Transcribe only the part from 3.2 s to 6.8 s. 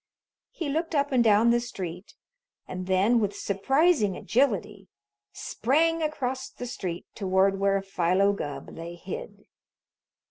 surprising agility, sprang across the